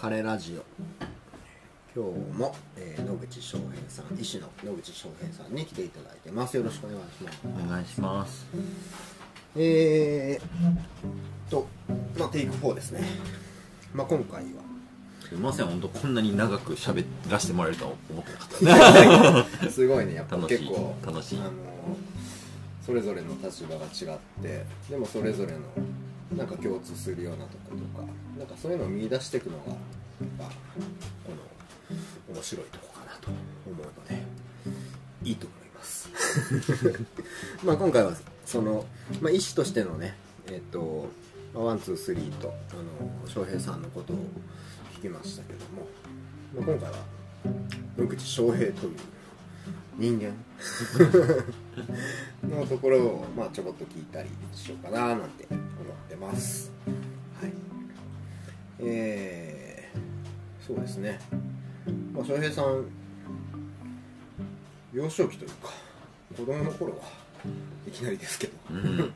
[0.00, 0.62] 彼ラジオ。
[1.92, 6.56] 今日も、えー野口翔平さん医師の野口翔平さんに来ていただいてます。
[6.56, 7.38] よろしくお願いします。
[7.44, 8.46] お願いします。
[9.56, 11.66] えー、と
[12.16, 13.00] まあテイク4ですね。
[13.92, 14.62] まあ今回は。
[15.28, 20.14] すいません本当こんなに長く喋らせてもらえるとは思ってなかった すごいね。
[20.14, 21.40] やっぱ楽しい結構楽しい。
[21.40, 21.50] あの
[22.86, 25.58] それぞれの立場が違ってでもそれぞれの
[26.36, 29.76] なんか共通するようなところとかなんかそういうのを見出していくのがやっ
[30.38, 30.50] ぱこ
[32.30, 33.28] の面白いとこかなと
[33.66, 34.22] 思うので
[35.24, 36.08] いいと思います。
[37.64, 38.86] まあ今回はその、
[39.20, 41.08] まあ、医師としてのねえっ、と
[41.52, 44.16] まあ one two three とあの翔平さんのことを
[44.96, 45.88] 聞きましたけども、
[46.54, 46.98] まあ、今回は
[47.96, 48.96] 野口翔平という
[49.96, 50.32] 人間
[52.48, 55.60] のところを、まあ、ちょこっと聞いたりしようかななんて思っ
[56.08, 56.68] てます。
[56.70, 56.77] はい
[58.80, 61.18] えー、そうですね。
[62.14, 62.84] まあ翔平さん
[64.92, 65.70] 幼少期というか
[66.36, 66.98] 子供の頃は
[67.86, 69.12] いきなりですけどうん。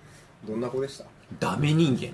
[0.47, 1.05] どんな子でした？
[1.39, 2.11] ダメ人間。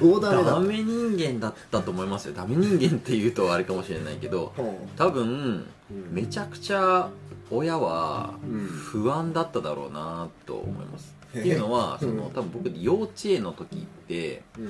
[0.00, 0.50] どうダメだ？
[0.52, 2.34] ダメ人間だったと思いますよ。
[2.34, 6.08] ダメ人間って言うとあれかもしれないけどほ多分うん。
[6.10, 7.10] めちゃくちゃ
[7.50, 8.66] 親はうん。
[8.66, 14.64] 不安だっただろうなと思います、っていうのは そのうん多分僕幼稚園の時ってうん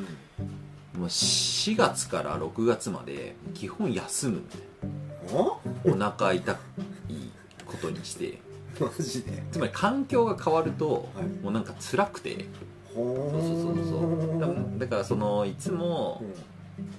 [1.00, 4.60] もう4月から6月まで基本休むみたい
[5.30, 6.56] あなお腹痛い
[7.66, 8.38] ことにして。
[8.80, 9.42] マジで？
[9.52, 11.26] つまり環境が変わると、はい。
[11.44, 12.44] もうなんか辛くて。
[12.94, 14.40] ほそうそうそうそう。
[14.40, 16.22] 多分だからそのいつも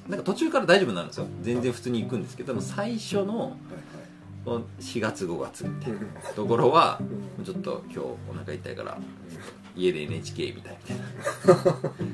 [0.07, 0.11] うん。
[0.11, 1.27] なんか途中から大丈夫になるんですよ。
[1.41, 3.57] 全然普通に行くんですけど最初の
[4.45, 6.99] の4月5月みたいはいなところは
[7.37, 7.45] うん。
[7.45, 8.97] ちょっと今日お腹痛いから
[9.75, 11.55] 家で NHK みたいみたい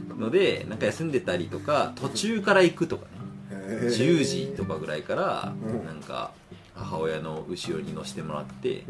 [0.09, 0.15] な。
[0.25, 3.11] のでなんか休んでたりとか途中から行くとかね。
[3.51, 3.87] へー。
[3.87, 5.85] 10時とかぐらいからうん。
[5.85, 6.31] なんか
[6.75, 8.83] 母親の後ろに乗せてもらって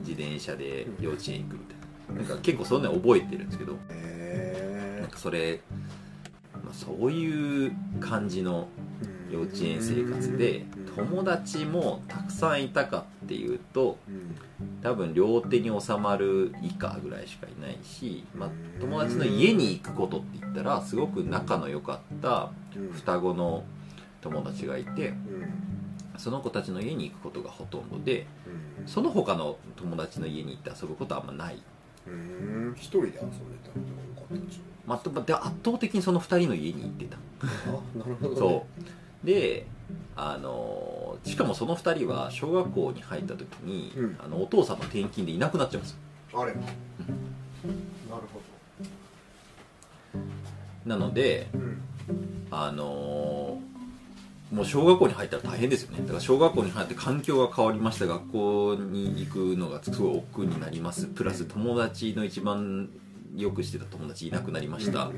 [0.00, 2.22] 自転車で幼稚園行くみたいな。
[2.22, 3.76] なんか結構そんなの覚えてるんですけど。
[3.90, 5.60] へなんかそれ、
[6.64, 8.92] まあ、そういう感じのー
[9.32, 14.36] 幼稚園生活でうん友達もたくさんいたかっていうとうん。
[14.80, 22.92] 多分両手に収まる以下ぐらいしかいないし、まあ、友達の家に行くことって言ったらすごく仲の良かったうん。
[22.92, 23.64] 双子の
[24.20, 25.52] 友達がいてうん。
[26.16, 28.26] その子たちの家に行くことがほとんどで
[28.80, 28.88] うん。
[28.88, 31.62] その他の友達の家に行って遊ぶことはあんまない、
[32.06, 32.74] うん。
[32.76, 33.70] 一人で遊んでた
[34.86, 37.16] まあ、で圧倒的にその2人の家に行ってた。
[37.98, 38.36] なるほどね。
[38.36, 39.66] そうで
[40.16, 44.18] あのしかもその2人は小学校に入った時に、うん。
[44.22, 45.92] あのお父さんの転勤でいなくなっちゃうんです
[46.32, 46.40] よ。
[46.40, 46.52] あれ。
[46.52, 46.66] なる
[48.32, 48.40] ほ
[50.84, 51.82] なのでどうん。
[52.50, 53.60] あの
[54.50, 56.00] もう小学校に入ったら大変ですよね。
[56.02, 58.06] だから小学校に入って環境が変わりました。
[58.06, 61.06] 学校に行くのがすごい億劫になります。
[61.06, 62.90] プラス友達の一番
[63.36, 65.10] よくしてた友達いなくなりました、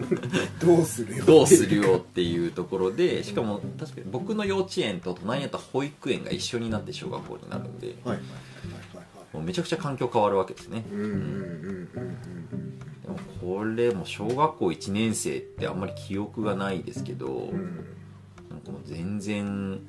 [0.60, 7.96] どうするよどうするよっていうところでしかも確かに僕の幼稚園と隣にあった保育園が一緒になって小学校になるんで
[9.32, 10.84] もうめちゃくちゃ環境変わるわけですね。
[10.92, 17.84] うんうんうんうんでもこれも小学校1年生ってあんまり記憶がないですけど、うんうん
[18.54, 19.80] なんかもう全然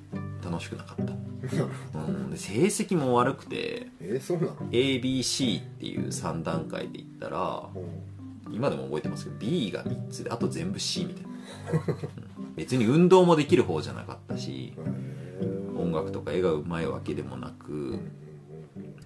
[0.43, 1.13] 楽しくなかった、
[1.99, 7.69] うん、で成績も悪くてえそうなの？ABC っていう3段階で言ったら
[8.51, 11.29] 今でも覚えてますけど B が3つであと全部 C みたいな、
[12.39, 12.55] うん。
[12.55, 14.73] 別に運動もできる方じゃなかったし
[15.77, 17.99] 音楽とか絵がうまいわけでもなく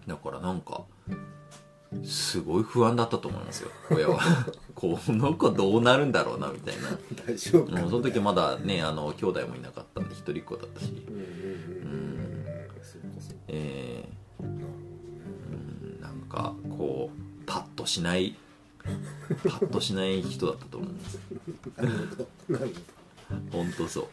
[0.08, 0.84] だからなんか
[2.04, 4.20] すごい不安だったと思いますよ親は。
[4.76, 6.90] この子どうなるんだろうなみたいな。
[7.26, 10.94] 大丈夫かもうその時まだねあの兄弟もいなかったんで一人っ子だったし。
[11.08, 12.10] うん
[13.48, 18.36] えーうんなんかこうパッとしない
[19.44, 21.20] パッとしない人だったと思うんです。
[21.78, 22.28] なるほど
[23.52, 24.08] 本当そう、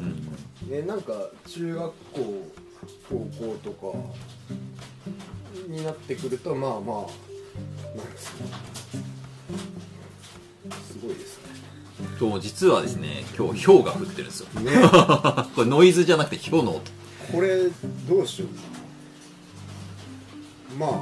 [0.00, 1.12] うん、ねなんか
[1.46, 1.92] 中学校
[3.08, 3.98] 高校とか
[5.68, 6.96] になってくるとまあまあ
[7.96, 8.32] なんです
[11.02, 11.38] ごいです
[12.20, 14.60] 今日実はですね今日氷が降ってるんですよ。
[14.60, 14.70] ね。
[14.70, 14.82] ね
[15.54, 16.82] これノイズじゃなくて氷の音。
[17.32, 17.68] これ
[18.08, 18.46] どうしよ
[20.74, 20.78] う。
[20.78, 21.00] まあ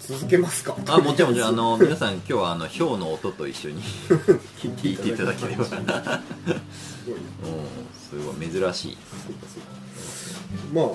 [0.00, 0.76] 続けますか。
[0.88, 1.48] あもちろんもちろん。
[1.48, 3.82] あの皆さん今日はあの氷の音と一緒に
[4.60, 5.64] 聞いていただければ。
[5.64, 7.22] うんすごいね
[8.08, 8.96] すごい珍しい。
[10.72, 10.86] まあ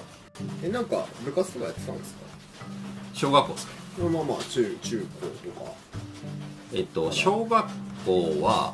[0.63, 2.30] えなんか部活とかやってたんですか？
[3.13, 5.71] 小学校ですかまあまあ中中高とか。
[6.73, 7.67] えっと小学
[8.05, 8.73] 校は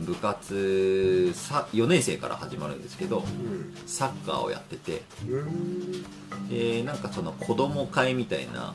[0.00, 3.74] 部活さ4年生から始まるんですけどうん。
[3.86, 6.48] サッカーをやっててうん。
[6.48, 8.74] でなんかその子供会みたいな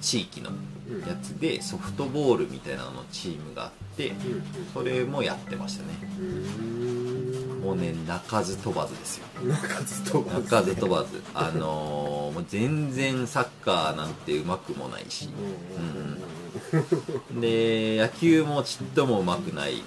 [0.00, 0.50] 地域の
[1.06, 4.42] やつでソフトボールみたいなののチームがあってうん。
[4.72, 5.88] それもやってましたね。
[6.18, 9.26] うんもうね鳴かず飛ばずですよ。
[9.44, 10.42] 鳴かず飛ばず。
[10.42, 11.22] 鳴かず飛ばず。
[11.34, 15.28] あのーもう全然サッカーなんてうまくもないし。
[15.78, 16.20] うんうんうん
[17.40, 19.82] で野球もちっともうまくない。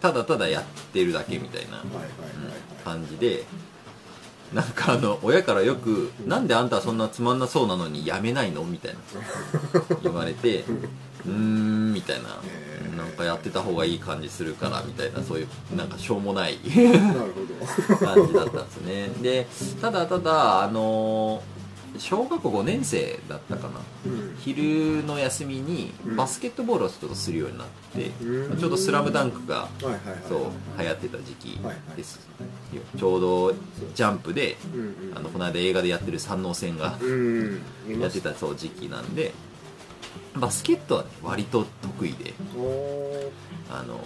[0.00, 1.82] ただただやってるだけみたいな、
[2.84, 3.44] 感じで。
[4.52, 9.00] なんかあの親からよく「なんであんたそんなつまんなそうなのにやめないの?」みたいな。
[10.02, 10.64] 言われて
[11.26, 12.28] 「うーん」みたいな。
[12.28, 12.68] へー。
[12.96, 16.56] なんかやってた方がいい感じするからみたいなそういうなんかしょうもない
[18.00, 19.08] 感じだったんですね。
[19.22, 19.46] で
[19.80, 21.40] ただただあの
[21.96, 23.80] 小学校5年生だったかな。
[24.06, 24.36] うん。
[24.38, 26.16] 昼の休みにうん。
[26.16, 28.56] バスケットボールをちょっとするようになって、うん。
[28.58, 29.98] ちょうど「スラムダンクがはいはいはい。
[30.28, 30.40] そう
[30.78, 31.96] 流行ってた時期はいはい。
[31.96, 32.22] ですよ。
[32.98, 33.54] ちょうど
[33.94, 34.56] ジャンプで
[35.14, 36.98] あのこの間映画でやってる山王戦が
[38.00, 39.32] やってたそう時期なんで
[40.36, 42.34] バスケットはね割と得意で
[43.70, 43.98] あの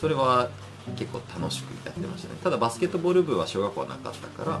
[0.00, 0.48] それは
[0.96, 2.34] 結構楽しくやってましたね。
[2.42, 4.60] ただバスケットボール部は小学校はなかったから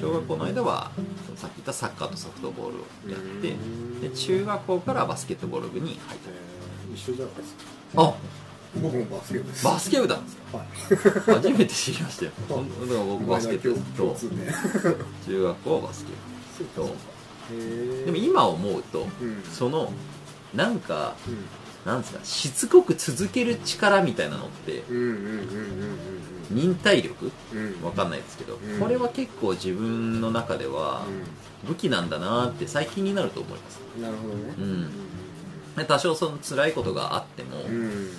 [0.00, 0.90] 小学校の間は
[1.36, 2.78] さっき言ったサッカーとソフトボールを
[3.12, 7.62] やってうんで中学校からバスケットボール部に入っえー一緒じゃないですか。
[7.94, 8.14] たあ
[8.82, 9.64] 僕もバスケ部です。
[9.64, 10.58] バスケ部なんですか？
[10.58, 10.66] はい。
[11.40, 12.32] 初めて知りましたよ。
[12.48, 14.18] ほんだから僕バスケット共と
[15.26, 16.10] 中学校はバスケ
[16.58, 16.94] そうそうへー
[18.04, 19.42] でも今思うとうん。
[19.44, 19.92] その
[20.54, 21.44] なんかうん。
[21.86, 24.82] なんですかしつこく続ける力みたいなのって
[26.50, 27.30] 忍耐力？
[27.82, 28.80] わかんないですけど、うん。
[28.80, 31.06] これは結構自分の中では
[31.66, 33.80] 武器なんだなって最近になると思います。
[33.96, 34.54] うんなるほどね。
[34.58, 34.90] うん。
[35.76, 38.10] で多少その辛いことがあっても、うん。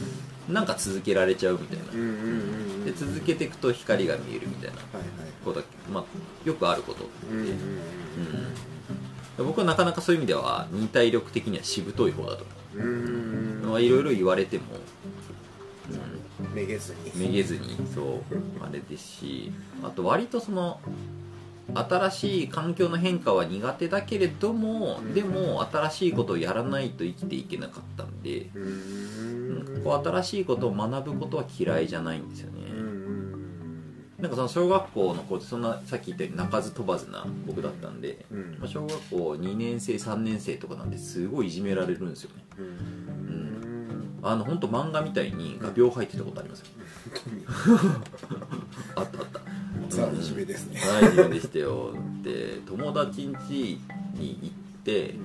[0.47, 1.85] なんか続けられちゃうみたいな、
[2.85, 5.05] で続けていくと光が見えるみたいなはいはい。
[5.45, 6.03] ことは、まあ、
[6.47, 7.39] よくあることうん。
[7.39, 7.47] うん
[9.43, 12.45] 僕はなかなかそういう意味では忍耐力的にはしぶとい方だと
[12.75, 12.83] う。
[12.83, 13.73] ん。
[13.73, 14.63] ういろいろ言われても、
[16.53, 17.27] めげずに。
[17.27, 18.19] めげずにそう
[18.63, 19.51] あれですし
[19.83, 20.79] あと割とその
[21.73, 25.13] 新しい環境の変化は苦手だけれども、うん。
[25.13, 28.47] でも新しいことをやらないと生きていけなかったんで、
[29.83, 32.58] こう新しいことを学ぶことは嫌いじゃないんですよね、うんうん
[34.21, 38.57] なんかその小学校の子ってそんなさっき言ったように鳴かず飛ばずな僕だったんで、うん。
[38.59, 42.43] まあ、小学校2年生3年生とかなんですごいいじめられるんですよね。
[42.57, 44.19] うん。
[44.21, 46.65] あの本当漫画みたいに画鋲入ってたことありますよ。
[48.95, 49.39] あったあった。
[49.95, 50.81] さあいじめですね。
[50.81, 53.77] 大丈夫でしたよで友達ん家
[54.15, 55.15] に行って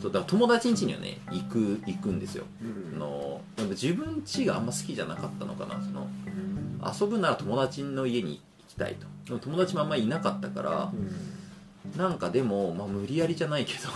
[0.00, 2.44] そうだから友達ん家にはね行く行くんですよ。
[2.62, 2.88] うん。
[3.58, 6.08] あの自分家があんま好きじゃなかったのかなその
[7.00, 9.06] 遊ぶなら友達の家に行きたいと。
[9.26, 11.38] でも友達もあんまりいなかったからうん。
[11.96, 13.88] なんかでも、まあ、無理やりじゃないけど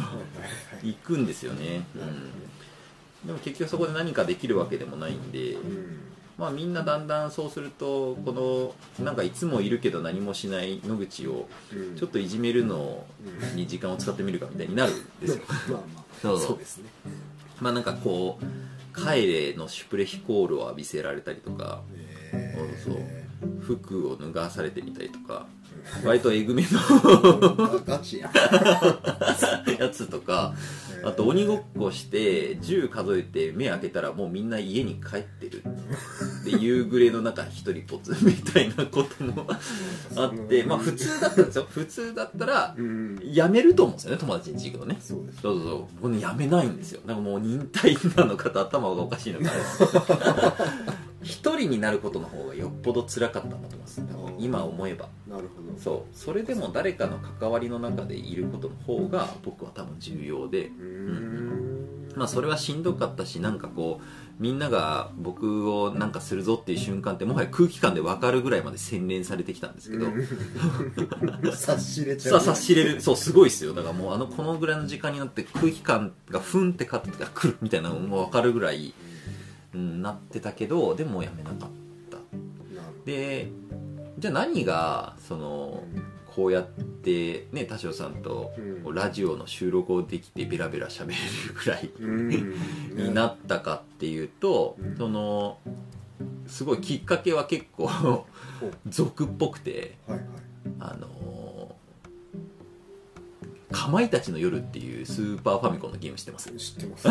[0.82, 6.00] 行くんですよね、うん、でも結局そこで何かできるわけでもないんで、うん。
[6.38, 11.96] まあ、みんなだんだんそうするとこのなんかいつもいるけど何もしない野口をうん。
[11.96, 13.04] ちょっといじめるの
[13.54, 15.44] に時間を使ってみるかみたいになるんですよ。
[16.22, 16.58] そう。
[16.58, 16.88] ですね。
[17.60, 22.11] まあなんかこう帰れのシュプレヒコールを浴びせられたりとかへー
[22.84, 22.96] そう。
[23.60, 25.46] 服を脱がされてみたりとか
[26.04, 26.62] 割とえぐめ
[27.86, 28.30] ガチや
[29.66, 30.54] の やつとか
[31.04, 35.62] あと鬼ごっこして10数えて目開けたらもうみんな家に帰ってる
[36.44, 39.46] で夕暮れの中一人ぽつみたいなことも
[40.16, 41.66] あってまあ普通だったんですよ。
[41.68, 43.20] 普通だったらうん。
[43.24, 44.96] やめると思うんですよね友達に行くとね。
[45.00, 47.00] そうそうそう僕ねやめないんですよ。
[47.06, 49.50] なんかもう忍耐なのかと頭がおかしいのか
[51.22, 54.02] 一人になることの方がよっぽど辛かったんだと思います。
[54.38, 55.08] 今思えば。
[55.28, 55.78] なるほど。
[55.78, 56.16] そう。
[56.16, 60.66] それでも誰かの関わりの中でいることの方が僕は多分重要で。
[60.66, 61.72] うーん。
[62.16, 64.04] まあそれはしんどかったしなんかこう
[64.42, 70.06] みんなが僕をなんかするぞっていう瞬間ってもはや空気感で分かるぐらいまで洗練されてきたんですけど、
[71.52, 72.36] 察しれちゃう。
[72.38, 73.00] 察しれる。
[73.00, 73.72] そうすごいですよ。
[73.72, 79.11] だからもうあのこのぐらいの時間になって空気感がふんってかってくるみたいなのも分かるぐらい、うん、
[79.74, 81.68] なってたけどでもやめなかっ
[82.10, 82.18] た。
[83.04, 83.50] で
[84.18, 85.82] じゃあ何がその
[86.34, 88.94] こうやってね田代さんとうん。
[88.94, 91.18] ラジオの収録をできてベラベラ喋れる
[91.64, 92.28] ぐらいうん。
[92.96, 94.96] になったかっていうと、うん。
[94.96, 95.58] その
[96.46, 98.26] すごいきっかけは結構
[98.86, 100.28] 俗っぽくてはいはい。
[100.80, 101.76] あの
[103.70, 106.52] かまいたちの夜っていうスーパーファミコンのゲーム知ってます？
[106.52, 107.08] 知ってます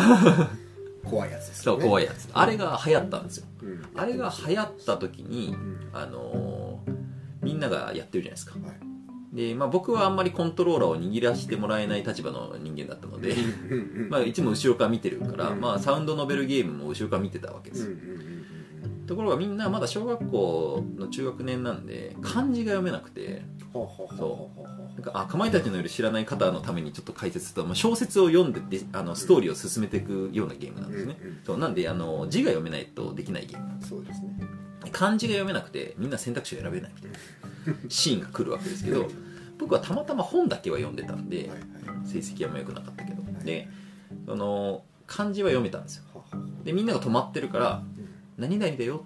[1.03, 2.29] 怖いやつですそう怖いやつ。
[2.34, 3.46] あれが流行ったんですよ。
[3.63, 3.86] うん。
[3.96, 5.79] あれが流行った時にうん。
[5.93, 7.01] あのー
[7.41, 8.53] みんながやってるじゃないですか。
[8.60, 8.91] はい。
[9.34, 13.34] で、まあ、僕はあんまりコントローラーを握らせてもらえない立場の人間だったので
[14.10, 17.96] まあいつも後ろから見てるから、うんまあ、サウンドノベルゲームも後ろから見てたわけですよ、
[19.08, 24.27] ところがみんなまだ小学校の中学年なんで漢字が読めなくてほうほうほうほう
[24.58, 33.89] ほうなんかあかまいたちの夜知らない方のためにちょっと解説すると、まあ、小説を読んでであのストーリーを進めていくようなゲームなんですね、うんうんそうなんであの字が読めないとできないゲームなんです。
[33.89, 34.29] そうですね。
[34.91, 37.17] 漢字が読めなくてみんな選択肢を選べないみたいな
[37.89, 39.08] シーンが来るわけですけど
[39.58, 41.50] 僕はたまたま本だけは読んでたんで
[42.05, 43.24] 成績はあんま良くなかったけど。
[43.24, 43.46] はい。
[43.46, 43.67] で
[44.27, 46.03] その漢字は読めたんですよ。
[46.63, 47.84] でみんなが止まってるから
[48.38, 49.05] 「何々だよ」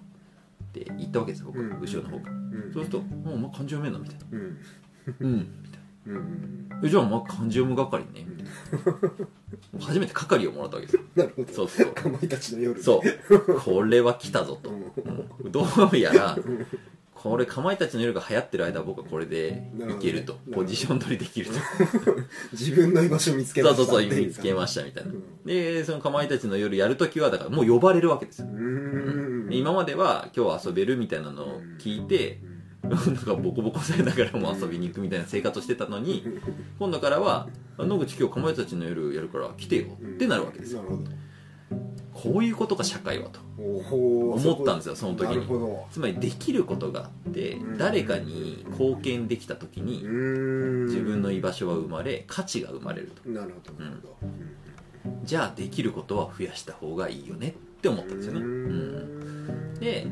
[0.64, 1.60] って言ったわけですよ僕。
[1.60, 1.80] うん。
[1.80, 2.38] 後ろの方からう
[2.68, 2.72] ん。
[2.74, 4.38] そうすると「もうお前漢字読めんの?」みたいな。
[5.20, 5.46] うん
[6.06, 11.02] 「うん」え「じゃあお前漢字読む係ね」みたいな初めて係をもらったわけですよ。
[11.16, 11.52] なるほど。
[11.52, 11.92] そうそう。
[11.92, 12.82] かまいたちの夜。
[12.82, 13.54] そう。
[13.60, 14.70] これは来たぞと。
[14.70, 14.76] うん。
[15.44, 16.38] うんどうやら
[17.14, 20.34] これかまいたちの夜が流行ってる間は僕はこれでいけると。
[20.52, 21.52] ポジション取りできると。
[22.52, 23.76] 自分の居場所を見つけました。
[23.76, 25.12] そうそうそう見つけましたみたいな。
[25.12, 25.22] うん。
[25.44, 28.48] でそのかまいたちの夜やるときはだからもう呼ばれるわけですよ。
[29.50, 32.40] 今までは今日遊べるみたいなのを聞いて
[32.88, 36.24] なんかボコボコされながらも遊びに行くみたいな生活をしてたのに
[36.78, 40.82] 今度からは「あ野口今日かまいたちの夜やるから来てよ」ってなるわけですよ。
[42.12, 45.46] こういうことが社会はと思ったんですよその時に。
[45.90, 47.78] つまりできることがあってうん。
[47.78, 49.98] 誰かに貢献できた時に
[50.86, 53.28] 自分の居場所は生まれ価値が生まれると。
[53.28, 54.16] なるほどなるほど。
[55.24, 57.52] じゃあできることは増やした方がいいよねっ
[57.82, 59.74] て思ったんですよね、ううんん。
[59.74, 60.08] で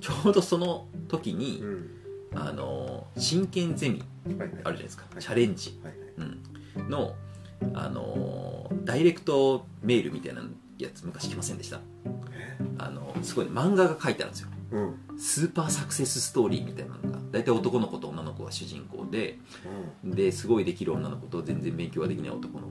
[0.00, 1.90] ちょうどその時に、うん
[2.34, 5.80] あの真剣ゼミあるじゃないですか、はいチャレンジ、
[6.76, 7.14] うん、の、
[7.74, 10.42] あのダイレクトメールみたいな
[10.78, 11.80] やつ昔来ませんでした。
[12.78, 14.48] あのすごい漫画が書いてあるんですよ。
[14.70, 15.18] うん。
[15.18, 19.38] スーパーサクセスストーリーみたいなのが大体男の子と女の子が主人公で
[20.04, 22.67] ですごいできる女の子と全然勉強ができない男の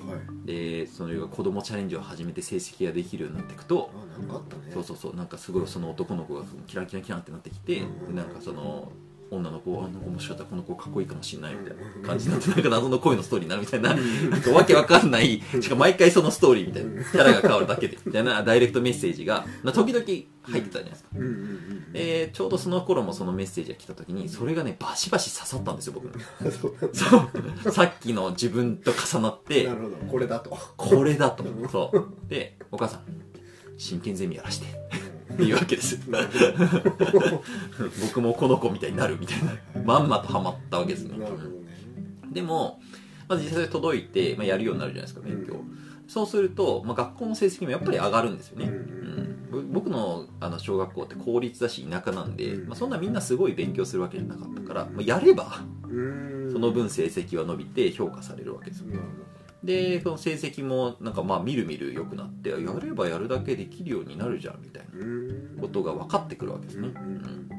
[0.00, 0.46] はい。
[0.46, 4.70] でそれが子供チャレンジを始めて成績ができるようになっていくとあなんかあったね。
[4.72, 8.90] そうそうそうなんかすごいその男の子がキランキランキランってなってきてうんなんかその
[9.30, 9.92] 女の子あなん。
[9.92, 13.56] かもしかしたらこの子かっこいいかもしれないみたいな感じになってなんか謎の恋のストーリーにな。
[13.56, 13.94] るみたいな
[14.30, 15.42] なんかわけわかんない。
[15.60, 17.02] しかも毎回そのストーリーみたいな。
[17.02, 17.98] キャラが変わるだけで。
[18.06, 21.08] みたいなダイレクトメッセージがまあ時々入ってたじゃないですか。
[21.16, 27.72] うんうんうんでちょうどその頃もそのメッセージが来た時にそれがねバシバシ刺さったんですよ僕にそうそう。
[27.72, 29.96] さっきの自分と重なってなるほど。
[30.12, 30.56] これだと。
[30.76, 31.44] これだと。
[31.72, 32.28] そう。
[32.28, 33.00] でお母さん
[33.78, 34.66] 真剣ゼミやらして
[35.42, 35.98] いうわけです。
[38.06, 39.52] 僕もこの子みたいになるみたいな。
[39.84, 41.26] まんまとハマったわけですねね。
[42.32, 42.80] でも、
[43.28, 49.16] まず実際届いて、まあ、やるようになるじゃないですか勉強、うんそうすると、まあ、学校の成績もやっぱり上がるんですよね、うんうん
[49.72, 52.68] 僕のあの小学校って公立だし田舎なんで、うん。
[52.68, 55.60] まあ、そんなみんなすごい勉強するわけじゃなかったから、まあ、やれば
[56.52, 58.88] その分成績は伸びて評価されるわけですよ。
[58.88, 59.00] なる
[59.66, 67.50] でその成績もなんかまあみるみる良くなってやればやるだけできるようになるじゃんみたいなんことが分かってくるわけですね、うん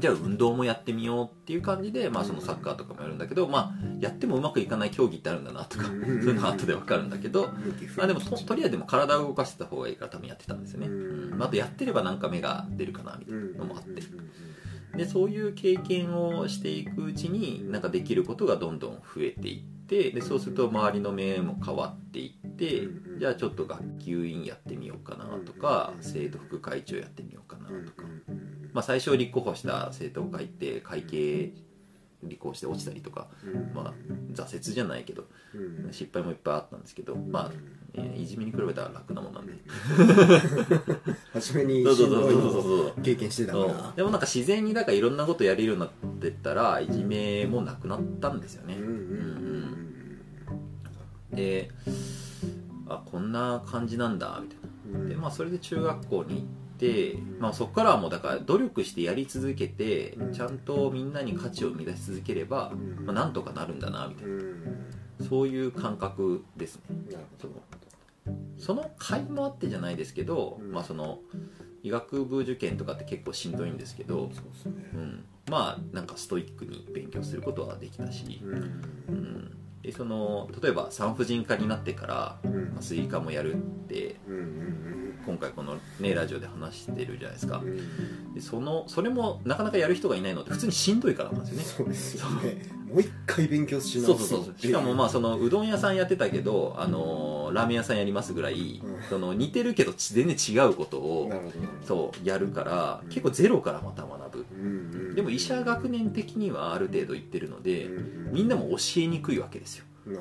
[0.00, 6.00] じゃあ運動もやってみようっていう感じで、まあ、そのサッカーとかもやるんだけど、まあ、やってもうまくいかない競技ってあるんだなとか、うん。
[6.02, 7.48] そういうのは後で分かるんだけど、
[7.96, 10.92] まあ、でもととりあえずでも体を動かしてた方がいいから多分やってたんですよね、うん
[11.32, 14.02] うんまあ、あとやってればなんか目が出るかなみたいなのもあって。
[14.96, 28.08] でそういう経験をしていくうちになんかできることがどんどん増えていってでそうすると周りの目も変わっていってうんじゃあちょっと学級委員やってみようかなとか生徒副会長やってみようかなとか、
[28.72, 31.52] まあ、最初立候補した生徒会って会計
[32.22, 33.28] 立候補して落ちたりとか、
[33.74, 33.94] まあ、
[34.32, 35.26] 挫折じゃないけど
[35.90, 37.52] 失敗もいっぱいあったんですけど、まあ
[37.96, 39.52] えーいじめに比べたら楽なもんなんで。
[41.32, 43.92] 初めにしんどい経験してたから。
[43.96, 49.84] でもなんか自然にだからいろんなことやれるようになってったらいじめもなくなったんですよね、うんうんうん
[51.32, 51.68] で
[52.88, 54.58] あこんな感じなんだみたい
[54.92, 55.02] うん。
[55.04, 56.44] なでまあそれで中学校に行っ
[56.78, 60.32] て、まあ、そこからはもうだから努力してやり続けてうん。
[60.32, 63.06] ちゃんとみんなに価値を生み出し続ければ、うん。
[63.06, 64.64] まあ、なんとかなるんだなみたいうん。
[64.64, 66.82] なそういう感覚ですね。
[67.10, 67.54] なるほど
[68.58, 70.72] その甲斐もあってじゃないですけど、うん。
[70.72, 71.18] まあその
[71.82, 74.90] 医学部受験とかって結構しんどいんですけど、そうですね。
[74.94, 78.52] うん、まあなんかストイックに勉強することはできたし、うん。
[78.54, 82.64] うん、でその例えば産婦人科になってから、うん。
[82.72, 83.58] まあ、スイカもやるっ
[83.88, 84.16] て
[85.26, 87.62] 今回この、ね、ラジオで話してるじゃないですか。
[88.34, 91.64] でそのそれもなかなかやる人がいないのって普通にしんどいからなんですよね。
[91.64, 94.54] そうですよねもう一回勉強しそう直そうそう。
[94.58, 99.02] しかもまあそのうどん屋さんやってたけど、あのーラーメン屋さんやりますぐらい、うん。
[99.08, 101.60] その似てるけど全然違うことをなるほど。
[101.60, 103.08] なるほどそうやるから、うん。
[103.08, 104.46] 結構ゼロからまた学ぶ。
[104.56, 104.68] うんう
[105.12, 105.14] ん。
[105.14, 109.84] でも医者学年的にはある程度いってるので、うんうんみんなも教えにくいわけですよ。
[110.06, 110.20] なる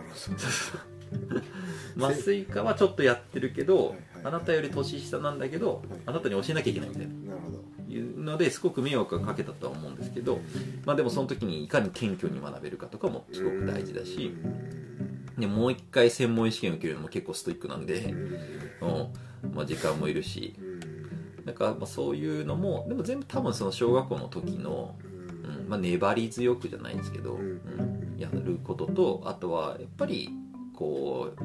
[1.98, 3.98] 麻酔科はちょっとやってるけど、はいはい。
[4.26, 6.00] あなたより年下なんだけど、はい。
[6.06, 7.12] あなたに教えなきゃいけないみたいな。
[7.12, 7.74] ほどなるほど。
[7.94, 10.40] いうのですごく迷惑がかけたとは思うんですけど、
[10.86, 14.36] まあ、でもその時にいかに謙虚に学べるかとかもすごく大事だし、
[15.38, 18.18] でもう一回専門医試験を受けるのも結構ストイックなんでう、ん。
[19.44, 19.54] うん。
[19.54, 20.56] まあ、時間もいるし。
[20.60, 21.46] うん。
[21.46, 25.62] なんかまあそういうのもでも全部多分その小学校の時の、うん。
[25.62, 25.70] うん。
[25.70, 27.42] まあ、粘り強くじゃないんですけど、うん。
[27.42, 28.16] うん。
[28.18, 30.30] やることとあとはやっぱり
[30.76, 31.44] こう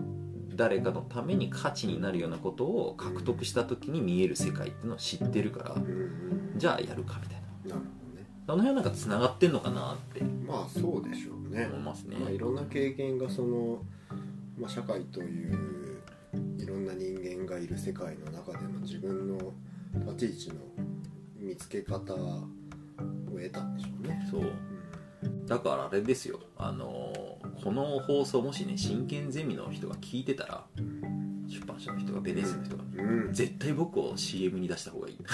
[0.54, 5.76] 誰かのために価値になるようなことを獲得した時に見える世界っていうのを知ってるから
[6.56, 7.76] じゃあやるかみたいな。
[7.76, 8.26] なるほどね。
[8.46, 10.22] あの辺はなんかつながってんのかなって。
[10.22, 11.66] まあそうでしょうね。
[11.66, 12.16] 思いますね。
[12.18, 13.82] まあ、いろんな経験がその、
[14.58, 16.02] まあ、社会という
[16.58, 19.52] いろんな人間がいる世界の中での自分の
[20.12, 20.84] 立ち位置の
[21.38, 22.46] 見つけ方を
[23.30, 24.28] 得たんでしょうね。
[24.30, 24.52] そう。
[25.46, 26.40] だからあれですよ。
[26.56, 27.12] あの
[27.64, 30.64] この放送もしね真剣ゼミの人が聞いてたら
[31.48, 35.16] 出版社の人がベネッセの人がうん、ね、絶対僕を CM に出した方がいい。
[35.16, 35.24] こ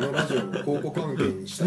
[0.00, 1.64] のラジオも広告関係にした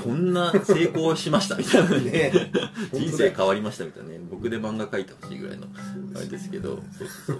[0.00, 2.04] こんな成功しましたみたいなね。
[2.10, 2.52] ね。
[2.92, 4.20] 人生変わりましたみたいなね。
[4.30, 5.66] 僕で漫画描いてほしいぐらいの
[6.14, 6.78] あれですけど。
[7.26, 7.32] そ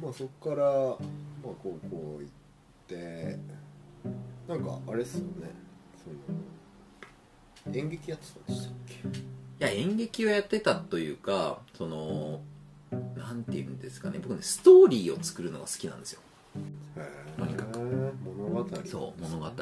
[0.00, 0.70] まあそこから、ま
[1.46, 2.28] あ、高校行っ
[2.86, 3.38] て
[4.48, 5.50] なんかあれっすよね。
[6.04, 6.10] そ
[7.72, 8.94] の演劇やってたんでしたっけ？
[8.94, 9.22] い
[9.62, 12.40] や演劇をやってたというかその
[13.16, 16.20] なんていうんですかね僕ねストーリーを作るのが好きなんですよ。
[17.38, 17.78] とにかく。
[17.78, 19.52] 物語そう物語を。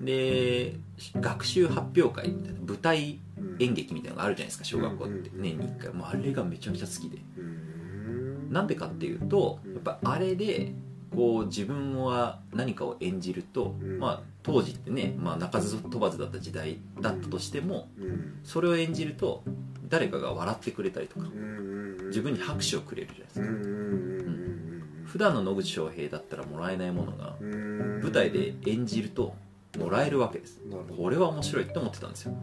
[0.00, 0.76] で
[1.20, 3.20] 学習発表会みたいな舞台
[3.58, 5.30] 演劇みたいなのがあるじゃないですか小学校って。
[5.30, 5.42] うん。
[5.42, 5.92] 年に1回。
[5.92, 7.18] もうあれがめちゃくちゃ好きで。
[7.36, 8.52] うん。
[8.52, 10.72] なんでかっていうとやっぱあれで
[11.14, 13.98] こう自分は何かを演じると、うん。
[13.98, 18.40] まあ、当時ってね、まあ、鳴かず飛ばずだった時代だったとしてもうん。
[18.44, 19.42] それを演じると
[19.88, 23.46] 誰かが笑ってくれたりとかうん自分に拍手をくれるじゃないですか。
[23.46, 23.54] うん。
[23.54, 24.82] うん。
[25.06, 28.00] 普段の野口翔平だったらもらえないものがうん。
[28.02, 29.34] 舞台で演じると
[29.78, 30.60] もらえるわけです。
[30.96, 32.34] これは面白いって思ってたんですよ。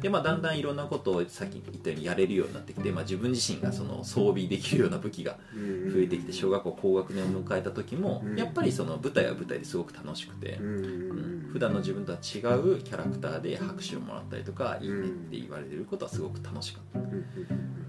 [0.00, 5.38] でまあだんだんいろんなことをさっき言ったようにやれるようになってきて、まあ、自分自身がその装備できるような武器が
[5.92, 8.38] 増えてきて小学校高学年を迎えた時もうん。
[8.38, 10.66] やっぱりその舞台は舞台ですごく楽しくてう、ん。
[10.66, 11.50] うん。
[11.52, 17.06] 普段の自分とは違うキャラクターで拍手をもらったりとかいいねって言われてることはすごく楽しかった。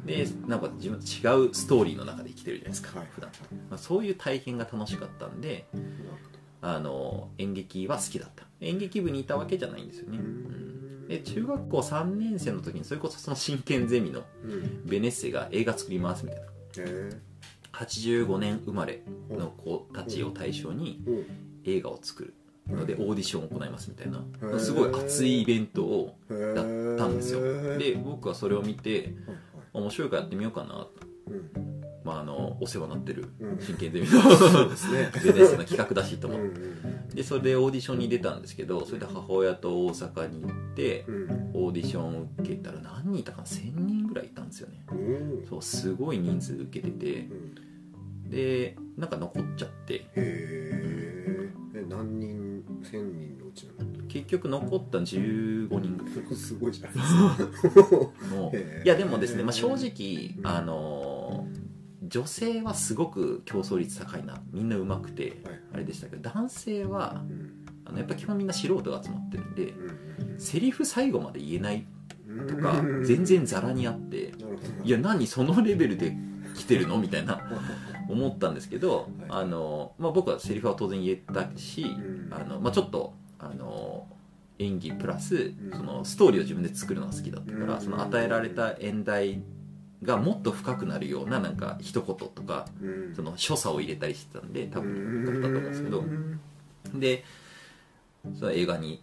[0.06, 3.08] でなんか自分と違うストーリーの中で生きてるじゃないですか、はい。
[3.14, 3.30] 普段、
[3.70, 5.68] まあ、そういう体験が楽しかったんで
[6.62, 8.46] あの演劇は好きだった。
[8.62, 10.28] 演劇部にいたわけじゃないんですよね、ううん。
[11.06, 14.86] んで中学校3年生の時にそれこそその真剣ゼミのうん。
[14.86, 16.46] ベネッセが映画作りますみたいな。
[16.92, 17.10] へ
[17.74, 21.04] 85年生まれの子たちを対象に
[21.64, 22.34] え映画を作る
[22.68, 24.60] のでオーディションを行いますみたいな。
[24.60, 27.78] すごい熱いイベントをうんやったんですよ。
[27.78, 29.14] で僕はそれを見て
[29.74, 30.88] 面白いからやってみようかな
[31.28, 33.60] うんまああのお世話になってるうん。
[33.60, 35.12] 真剣ゼミのそうですね。
[35.24, 36.52] ベネッセの企画だしと思うんっ
[37.10, 41.06] てでそれでオーディションに出たんですけどそれで母親と大阪に行って
[41.54, 44.86] オーディションを受けたら何人いたかな？1000人ぐらいいたんですよね。
[44.92, 45.46] うん。
[45.50, 47.20] そうすごい人数受けてて。
[47.22, 48.30] うん。
[48.30, 49.94] でなんか残っちゃって。
[49.96, 52.48] へええ何人？
[52.84, 56.30] 千人のうちな結局残った15人ぐらい。
[56.30, 57.78] のすごいじゃないですか。
[58.84, 61.67] いやでもですね、まあ、正直あのー
[62.08, 64.42] 女性はすごく競争率高いな。
[64.52, 65.60] みんな上手くてはい。
[65.74, 67.52] あれでしたけど男性はうん。
[67.86, 71.86] あのやっぱ基本みんな素人が集まってるんでうんセリフ最後まで言えない
[72.28, 72.48] うん。
[72.48, 74.34] とか全然ザラにあって
[74.84, 76.16] いや何そのレベルで
[76.56, 76.98] 来てるの？
[76.98, 77.42] みたいな
[78.10, 79.08] 思ったんですけど、はい。
[79.30, 82.30] あのまあ、僕はセリフは当然言えたし、ん。
[82.32, 84.08] あのまあ、ちょっとあの
[84.60, 85.72] 演技プラスん。
[85.72, 87.82] そのストーリーを自分で作るのが好きだったから、うん。
[87.82, 89.42] その与えられた演題
[90.04, 93.16] がもっと深くなるようななんか一言とかうん。
[93.16, 96.00] その所作を入れたりしてたんで多分だったと思うんですけど。
[96.00, 96.40] うん
[96.94, 97.24] で
[98.40, 99.02] その映画に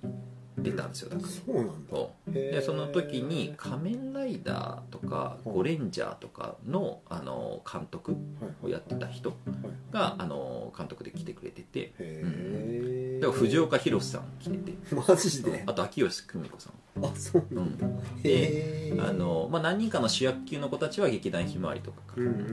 [0.58, 1.28] 出たんですよだから。
[1.28, 1.98] そうなんだ。
[2.32, 8.16] でその時に「仮面ライダー」とか「ゴレンジャー」とかのあの監督は
[8.62, 8.66] い。
[8.66, 9.92] をやってた人はい。
[9.92, 11.80] があの監督で来てくれてて。
[11.80, 14.72] へえだから藤岡弘さん来てて。
[14.94, 15.64] マジで？
[15.66, 17.04] あと秋吉久美子さん。
[17.04, 17.86] あそううなんだ。
[17.86, 17.90] ん。
[17.90, 22.50] へえあの、まあ、何人かの主役級の子たちは劇団ひまわりとかからうんうんうんう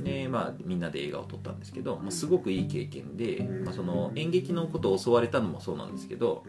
[0.00, 3.64] んで、まあ、みんなで映画を撮ったんですけど、まあ、すごくいい経験で、うん。
[3.64, 6.42] まあ、その演劇のことを教われたのもそうなんですけど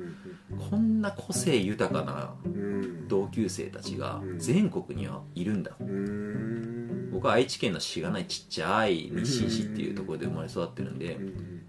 [0.52, 3.08] うんこんな個性豊かなうん。
[3.08, 4.40] 同級生たちがうん。
[4.40, 5.72] 全国にはいるんだ。
[5.80, 7.10] うん。
[7.12, 11.18] 僕は愛知県のしがないちっちゃい日清市っていうところで生まれ育ってるんで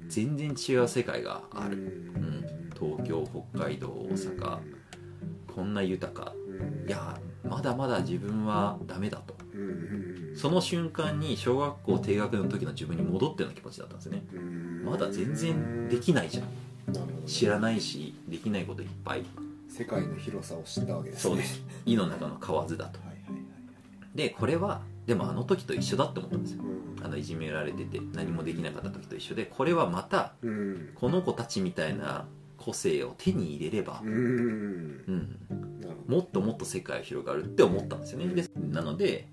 [0.09, 4.59] 全然違う世界がある、うん、東京北海道大阪。
[5.55, 6.33] こんな豊か。
[6.87, 9.35] いやまだまだ自分はダメだと。
[10.35, 14.23] その瞬間に小学校低学年の時の自分に戻ったような気持ちだったんですね。
[14.85, 16.45] まだ全然できないじゃん
[17.27, 19.25] 知らないしできないこといっぱい。
[19.68, 21.31] 世界の広さを知ったわけですね。
[21.31, 21.62] そうです。
[21.85, 22.99] 胃の中の蛙だと。
[23.01, 23.46] はいはいはい
[24.14, 26.62] でこれはでもあの時と一緒だって思ったんですよ。
[26.64, 27.05] うん。
[27.05, 30.90] あのいじめられてて何もできなかった時と一緒でこれはまたうん。
[30.94, 35.37] この子たちみたいな個性を手に入れればう、ん。
[36.09, 38.29] もっともっと世界が広がるって思ったんですよね。
[38.29, 39.29] でなので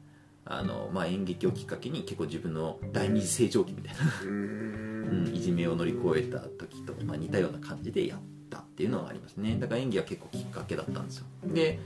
[0.45, 9.58] あの、まあ、演劇をきっかけに結構自分の第二次成長期みたいな、ううんん、いじめを乗り越えた時と、まあ、似たような感じでやったっていうのがありますね。
[9.60, 11.25] だから演技は結構きっかけだったんですよ。
[11.45, 11.79] で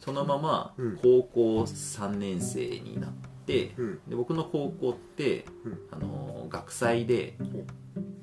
[0.00, 0.96] そのままうん。
[0.98, 3.10] 高校3年生になっ
[3.46, 4.00] てうん。
[4.08, 5.78] で僕の高校ってうん。
[5.90, 7.36] あの学祭で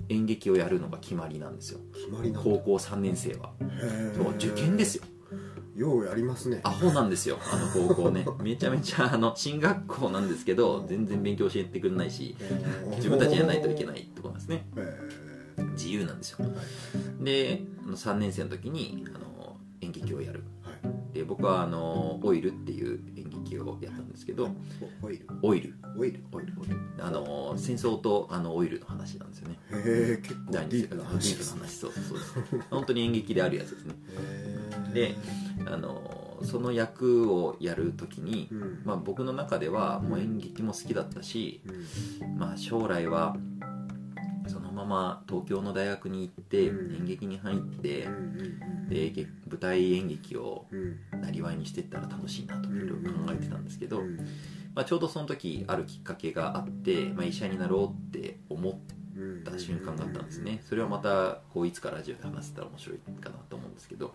[0.09, 1.79] 演劇をやるのが決まりなんですよ。
[1.93, 2.49] 決まりなんだ。
[2.49, 3.51] 高校3年生は。
[4.15, 5.03] そう受験ですよ
[5.75, 6.61] ようやりますね。
[6.63, 7.39] アホなんですよ。
[7.51, 8.25] あの高校ね。
[8.41, 12.35] めちゃめちゃあの進学校なんですけど全然勉強教えてくれないし
[12.95, 14.65] 自分たちでやらないといけないとこんですね。
[15.73, 16.45] 自由なんですよ。
[16.45, 16.51] は
[17.21, 17.23] い。
[17.23, 20.43] であの3年生の時にあの演劇をやる。
[20.61, 21.13] はい。
[21.13, 24.49] で僕はあのオイルっていう演劇をやったんですけど
[25.01, 25.27] おオイル。
[25.41, 25.75] オイル。
[25.97, 26.23] オイル。
[26.31, 26.77] オイルオイル。
[26.99, 29.59] あの戦争とあのオイルの話なんですよね。
[29.71, 31.35] へえ結構第ディープな話。
[31.35, 33.95] ね話そうそうです本当に演劇であるやつですね。
[34.93, 35.15] で
[35.67, 38.81] あのその役をやる時にう、ん。
[38.83, 41.61] まあ、僕の中ではもう演劇も好きだったし、
[42.21, 42.37] うん。
[42.37, 43.35] まあ、将来は
[44.47, 46.95] そのまま東京の大学に行ってうん。
[46.97, 48.07] 演劇に入って
[48.89, 51.21] で劇舞台演劇をうん。
[51.21, 54.17] なりわいにしていったら楽しいなといろいろ考えてたんですけど、うん
[54.75, 59.02] まあ、ちょうどその時あるきっかけがあって、まあ、医者になろうって思っうん
[59.43, 60.61] た瞬間があったんですね。
[60.67, 64.13] それはまたこういつかラジオで話せたら面白いかなと思うんですけど。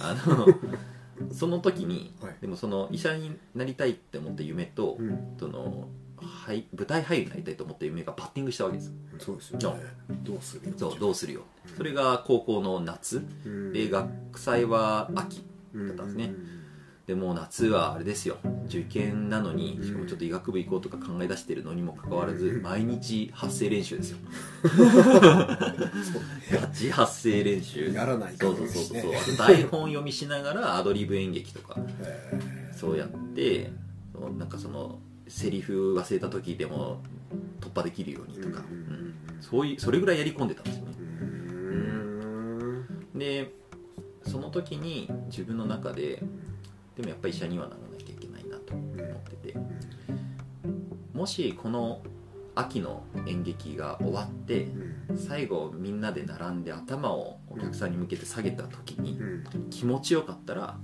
[0.00, 0.46] あの
[1.32, 2.36] その時にはい。
[2.40, 5.36] でもその医者になりたいって思った夢とうん。
[5.38, 8.92] そのはい舞台俳優になりたいと思った夢がバッティングしたわけです。
[9.18, 9.80] そうですよね。
[10.22, 10.74] どうするよ。
[10.76, 11.42] そうどうするよ。
[11.76, 13.22] それが高校の夏。
[13.44, 13.72] うん。
[13.72, 16.34] で学祭は秋だったんですね
[17.10, 18.36] でもう夏はあれですよ。
[18.66, 24.18] 受験なのにしかもちょっと医学部行こうとか考え出してるのにもかかわらず毎日発声練習ですよ。
[26.52, 27.92] ガチ発声練習。
[27.92, 29.12] やらないそうそうそうそう。
[29.12, 33.72] あと台本読みしながらアドリブ演劇とかへそうやって
[34.38, 37.02] なんかそのセリフ忘れた時でも
[37.60, 40.92] 突破できるようにとか、うんうんそういうそれぐらいやり込んでたんですよね。
[40.92, 41.02] ー
[43.14, 43.18] うん。
[43.18, 43.52] で
[44.26, 46.22] その時に自分の中で
[47.00, 48.96] でもやっぱり医者にはならなきゃいけないなと思っ
[49.40, 49.58] てて。
[51.14, 52.02] もしこの
[52.54, 55.18] 秋の演劇が終わってうん。
[55.18, 59.70] 最後みんなで並んで頭をお客さんに向けて下げた時にうん。
[59.70, 60.78] 気持ちよかったら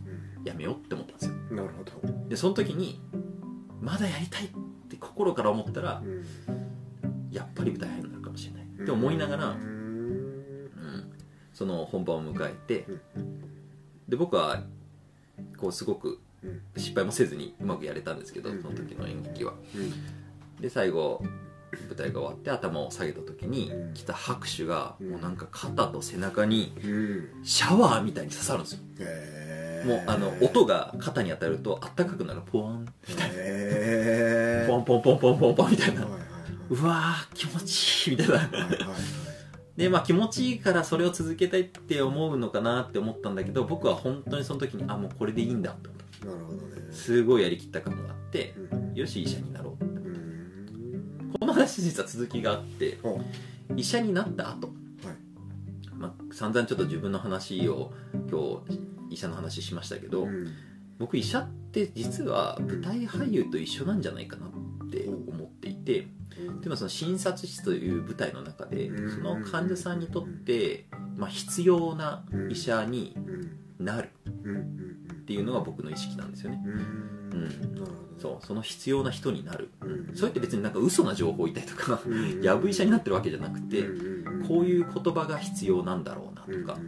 [0.44, 1.34] やめようって思ったんですよ。
[1.50, 2.28] なるほど。
[2.28, 3.02] でその時に
[3.80, 4.48] まだやりたいっ
[4.88, 6.24] て心から思ったらうん。
[7.30, 8.62] やっぱり舞台俳優になるかもしれない。
[8.64, 9.58] って思いながら、うん。
[9.58, 11.12] うん、
[11.52, 13.40] その本番を迎えてうん。
[14.08, 14.62] で僕は
[15.56, 16.60] こうすごくうん。
[16.76, 18.62] 失敗もせずにうまくやれたんですけどうん。
[18.62, 19.54] その時の演劇は。
[19.74, 20.60] うん。
[20.60, 21.22] で最後
[21.88, 23.94] 舞台が終わって頭を下げた時にうん。
[23.94, 25.10] 来た拍手がうん。
[25.10, 27.44] もうなんか肩と背中にうん。
[27.44, 28.80] シャワーみたいに刺さるんですよ。
[29.00, 29.88] へー。
[29.88, 34.68] もうあの音が肩に当たるとあったかくなるポワンへー。
[34.68, 36.06] ポンポンポンポンポンポンみたいな。
[36.68, 38.68] うわー気持ちいいみたいな
[39.76, 46.26] でまあ気持ちいいからそれを続けたいって思うのかなって思ったんだけど僕は本当にその時にあもうこれでいいんだって思った。
[46.26, 48.94] なるほどねすごいやりきった感があってうん。
[48.94, 53.20] よし医者になろううんこの話実は続きがあってほ
[53.76, 54.76] 医者になった後、はい。
[55.94, 57.92] まあ、散々ちょっと自分の話を
[58.30, 60.52] 今日医者の話しましたけど、うん。
[60.98, 66.06] 僕医者って実は舞台俳優と一緒なんじゃないかなって思っていて
[66.60, 69.10] でもその診察室という舞台の中でうん。
[69.10, 73.66] その患者さんにとって、まあ、必要な医者にうん。
[73.78, 76.62] なるっていうのが僕の意識なんですよね。
[76.64, 78.18] うん。
[78.18, 78.46] そう。
[78.46, 80.16] その必要な人になる、うん。
[80.16, 82.40] それって別になんか嘘な情報を言ったりとかうん。
[82.42, 83.84] やぶ医者になってるわけじゃなくて
[84.48, 86.78] こういう言葉が必要なんだろうなとか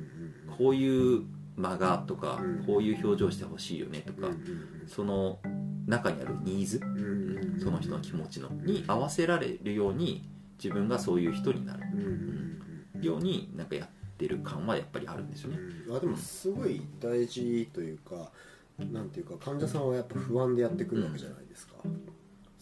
[0.56, 1.24] こういう
[1.56, 2.64] 間がとかうん。
[2.64, 4.84] こういう表情してほしいよねとかうん。
[4.86, 5.40] その
[5.88, 6.80] 中にあるニーズ？
[6.82, 7.38] うん。
[7.52, 8.48] うんその人の気持ちの。
[8.50, 10.28] に合わせられるように
[10.62, 11.82] 自分がそういう人になる。
[11.92, 12.00] うん。
[12.02, 12.58] うん
[13.00, 15.96] ようになんかやっってる感はやっぱりあるんですよね、うん。
[15.96, 18.32] あでもすごい大事というか
[18.78, 21.74] なんていうか患者さんはやっぱ不安でやってくるわけじゃないですか、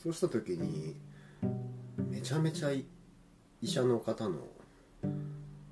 [0.03, 0.97] そうした時に
[2.09, 2.87] めちゃめちゃ医
[3.67, 4.39] 者の方の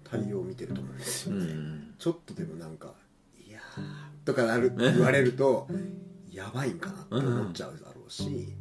[0.03, 1.95] 対応を見てると思うんですよね、うん。
[1.99, 2.93] ちょっとでもなんか
[3.47, 3.83] 「いやー」
[4.27, 5.67] とかなる言われると
[6.35, 8.55] やばいんかなって思っちゃうだろうし、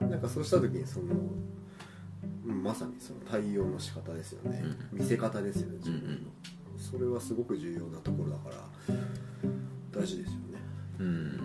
[0.00, 1.14] なんかそうした時にその
[2.46, 4.62] うんまさにその対応の仕方ですよね、
[4.92, 6.28] 見せ方ですよね自分の、うんうん。
[6.76, 8.56] それはすごく重要なところだから
[9.92, 10.58] 大事ですよね。
[10.98, 11.40] うん。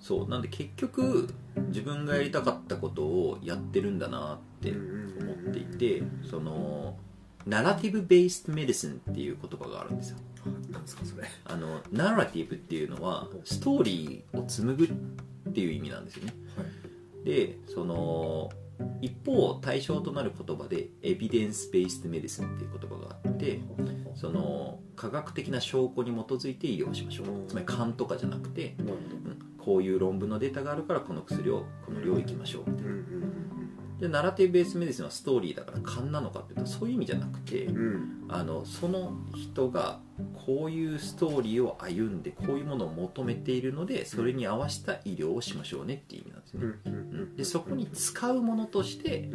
[0.00, 0.28] そう。
[0.28, 1.28] なんで結局
[1.68, 6.96] 自分がやりたかったことをやってるんだなって思っていてその
[7.48, 10.18] ナラティブ・ベースド・メディシンっていう言葉があるんですよ。
[10.70, 11.24] なんですかそれ。
[11.46, 14.92] あのナラティブっていうのはストーリーを紡ぐ
[15.50, 16.34] っていう意味なんですよね。
[17.24, 18.50] でその
[19.00, 23.60] 一方対象となる言葉でエビデンス・ベースド・メディシンっていう言葉があって
[24.14, 27.26] その科学的な証拠に基づいて医療をしましょう。
[27.48, 29.18] つまり勘とかじゃなくて、うん。
[29.58, 32.62] こういう論文のデータがあるからこの薬をこの量いきましょう。
[32.62, 33.47] ほどうんうん
[33.98, 37.76] でナラティブベースメディシンはストーリーだから勘なのかっていうとそういう意味じゃなくてうん。
[37.76, 37.80] う
[38.14, 40.00] んあのその人が
[40.46, 49.28] こういうストーリーを歩んでこういうものを求めているのでそれに合わせた医療をしましょうねっていう意味なんですうねでそこに使うものとして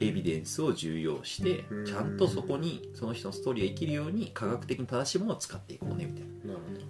[0.00, 1.86] エビデンスを重要してうん。
[1.86, 6.28] ちゃんとそこにその人のストーリーが生きるように科学的に正しいものを使っていこうねみたいな。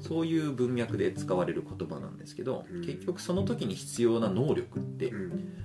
[0.00, 2.80] そういう文脈で使われる言葉なんですけどうん。
[2.80, 5.12] 結局その時に必要な能力って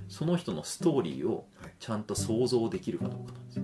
[0.10, 1.72] その人のストーリーをはい。
[1.80, 3.64] ちゃんと想像できるかどうかなんですよ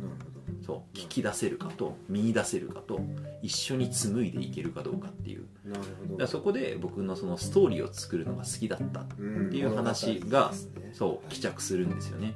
[0.69, 3.01] なるそう聞き出せるかと見出せるかと
[3.41, 5.45] 一緒に紡いでいけるかどうかっていう。
[5.65, 6.27] なるほど。
[6.27, 10.51] そこで僕のそのストーリーを作るのが好きだったっていう話が
[10.93, 12.36] そう帰着するんですよね、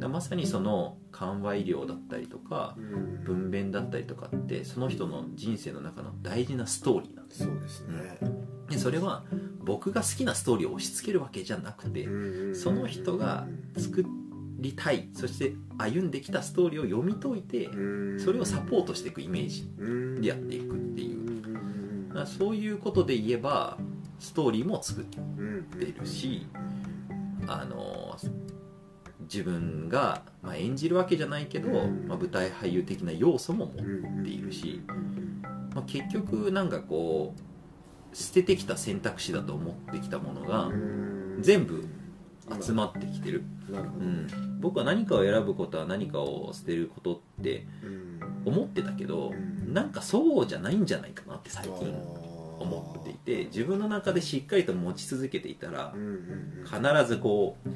[0.00, 3.12] うん、まさにその緩和医療だったりとかうん。
[3.22, 7.44] 分娩だったりとかってその人の人生の中の大事なストーリーなんです。
[7.44, 8.18] そうですね。
[8.68, 9.24] でそれは
[9.64, 12.08] 僕が好きなストーリーを押し付けるわけじゃなくて
[12.54, 14.04] その人が作
[14.62, 17.68] りたいそして歩んできたストーリーを読み解いて
[18.18, 21.22] それをサポートしていくイメージでやっていくっていう。
[22.26, 23.78] そういうことで言えば
[24.18, 25.18] ストーリーも作って
[25.98, 26.46] るし
[27.46, 28.16] あの
[29.20, 34.82] 自分が、まあ、演じるわけじゃないけど、まあ、舞台俳優的な要素も持っているし、
[35.74, 40.70] まあ、結局なんかこう捨ててきた選択肢だと思ってきたものが
[41.40, 41.88] 全部
[42.60, 47.66] 集まってきてる、うん、僕は何かを選ぶことは何かを捨てることって
[48.44, 49.72] 思ってたけどうん。
[49.72, 51.72] なんかそうじゃないんじゃないかなって最近
[52.58, 55.94] 思っていて自分の中でしっかりと持ち続けていたら
[56.64, 57.68] 必ずこう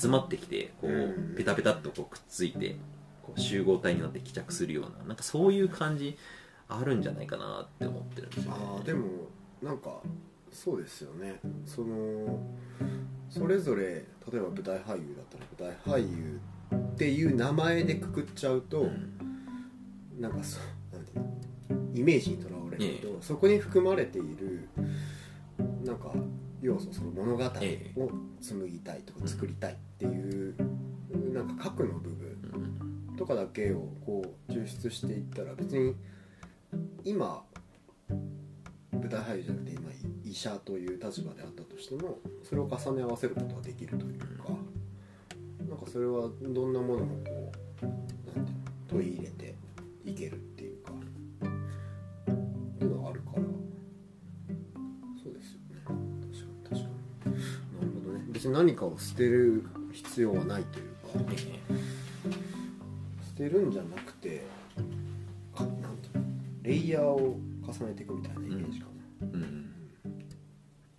[0.00, 1.34] 集まってきてこううん。
[1.36, 2.76] ペタペタっとこうくっついて
[3.22, 6.18] こう集合体になって帰着するようななんかそういう感じ
[6.68, 8.58] あるんじゃないかなって思ってるんですよね。
[8.60, 9.06] あーでも
[9.62, 10.00] なんか
[10.54, 11.40] そうですよね。
[11.66, 12.40] その
[13.28, 16.40] それぞれ例えば舞台俳優だったら舞台俳優
[16.74, 19.10] っていう名前でくくっちゃうと、うん
[20.18, 20.60] なんかそ
[20.92, 23.16] うなんていうのイメージにとらわれると、ええ。
[23.20, 24.68] そこに含まれている
[25.84, 26.12] なんか
[26.62, 27.92] 要素その物語をえ
[28.40, 30.54] 紡ぎたいとか作りたいっていう、
[31.32, 32.38] なんか核の部分
[33.08, 33.16] うん。
[33.16, 35.94] とかだけをこう抽出していったら別に
[37.04, 37.42] 今
[38.94, 39.90] 舞台俳優じゃなくて今
[40.24, 44.48] 医者という立場であったとしてもそれを重ね合わせることができるというか
[45.68, 47.52] なんかそれはどんなものもこ
[47.82, 48.48] うなんていうの
[48.88, 49.54] 取り入れて
[50.04, 53.42] いけるっていうかっていうのがあるから。
[55.22, 55.80] そうですよね。
[55.84, 56.02] 確かに
[56.64, 56.88] 確か
[57.26, 57.34] に。
[57.34, 58.24] なるほどね。
[58.28, 61.64] 別に何かを捨てる必要はないというかえ。
[63.26, 64.44] 捨てるんじゃなくて
[65.54, 66.24] かなんていうの
[66.62, 67.36] レイヤーを
[67.78, 69.70] 重ねていくみたいなイメージかな、えうん。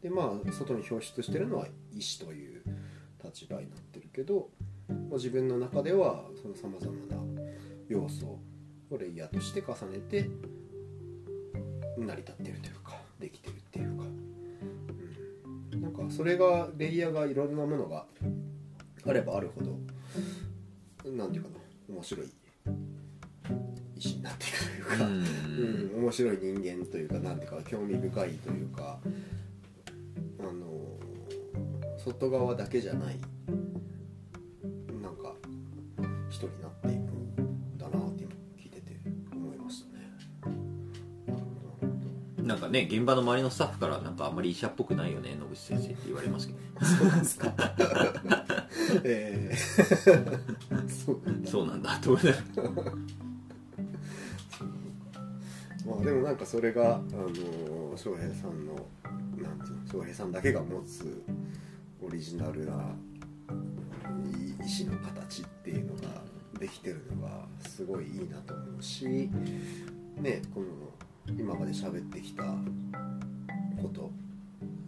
[0.01, 2.63] でまあ外に表出してるのは医師という
[3.23, 4.49] 立場になってるけど、
[4.87, 7.23] まあ自分の中ではそのさまざまな
[7.87, 8.39] 要素
[8.91, 10.29] をレイヤーとして重ねて
[11.97, 14.03] 成り立ってるというかできてるっていうか、
[15.73, 18.05] うん、なんかそれがレイヤーがいろんなものが
[19.07, 21.55] あればあるほどなんていうかな
[21.89, 22.31] 面白い
[24.95, 25.91] うか、うん。
[25.95, 28.99] うん、面白い人間というかなんていうか興味深いというか
[30.39, 30.97] あの
[31.97, 33.19] 外側だけじゃない
[35.01, 35.33] なんか
[36.29, 36.95] 人になっていく
[37.41, 38.99] んだなって今聞いてて
[39.33, 40.05] 思いましたね。
[42.43, 47.53] なんかね現場の周りのスタッフからなんかあんまり医者っぽくないよね野口先生って言われますけどどそうなんですか。
[49.03, 50.89] えー、
[51.47, 51.97] そうなんだ。
[51.99, 52.69] と思いながら。
[52.71, 53.24] まあ
[56.05, 58.75] でもなんかそれがあの翔平さんの
[59.41, 61.23] なんていうの翔平さんだけが持つ
[61.99, 62.95] オリジナルな
[64.63, 66.21] 医師の形っていうのが
[66.59, 70.67] できてるのがすごいいいなと思うしねこの
[71.35, 74.11] 今まで喋ってきたこと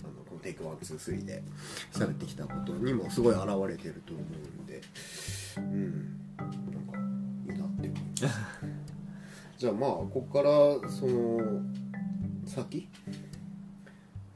[0.03, 1.41] あのこの「テイクワンツースリーで
[1.93, 4.81] 喋ってきたことにもすごい現れてると思うんで
[5.57, 6.16] うん
[9.57, 10.49] じゃあまあここから
[10.89, 11.61] その
[12.45, 12.87] 先？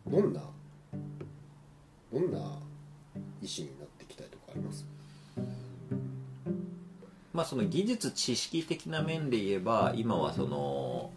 [0.07, 0.41] どんな
[2.11, 2.39] どんな
[3.39, 4.87] 石になっていきたいとかあります？
[7.33, 11.11] まあその技術知識的な面で言えば今はその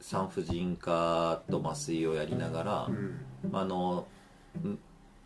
[0.00, 3.20] 産婦人科と麻酔をやりながら、うん。
[3.52, 4.06] あの
[4.64, 4.78] ん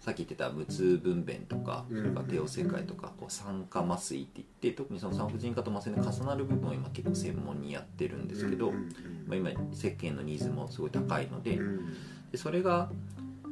[0.03, 8.88] さっき言ってた無痛分娩とかそれから帝王切開とかこう酸化麻酔って言って特にその産婦人科と麻酔の重なる部分を今結構専門にやってるんですけど、うん
[9.29, 11.95] まあ、今世間のニーズもすごい高いのでうん。
[12.33, 12.91] でそれが